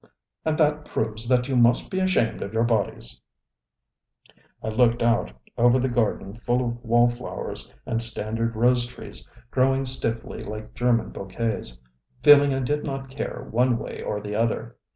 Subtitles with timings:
[0.01, 3.21] ŌĆØ ŌĆ£And that proves that you must be ashamed of your bodice.
[4.31, 9.29] ŌĆØ I looked out over the garden full of wall flowers and standard rose trees
[9.51, 11.79] growing stiffly like German bouquets,
[12.23, 14.75] feeling I did not care one way or the other.